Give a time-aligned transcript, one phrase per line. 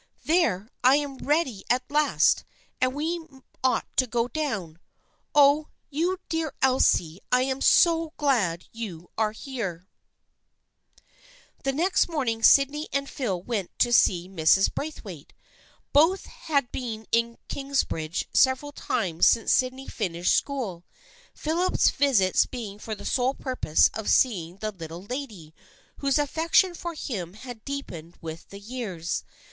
[0.25, 2.43] There, I am ready at last,
[2.81, 3.21] and we
[3.63, 4.79] ought to go down.
[5.35, 9.87] Oh, you dear old Elsie, I am so glad you are here!"
[11.65, 14.73] The next morning Sydney and Phil went to see Mrs.
[14.73, 15.33] Braithwaite.
[15.93, 20.83] Both had been in Kingsbridge several times since Sydney finished school,
[21.35, 25.53] Philip's visits being for the sole purpose of seeing the Lit tle Lady,
[25.97, 29.23] whose affection for him had deepened with the years.